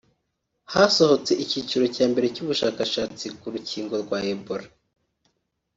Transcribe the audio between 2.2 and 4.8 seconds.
cy’ubushakashatsi ku rukingo rwa Ebola